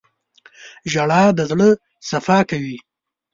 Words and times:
•ژړا 0.91 1.21
د 1.37 1.39
زړه 1.49 1.69
صفا 2.09 2.39
کوي. 2.49 2.77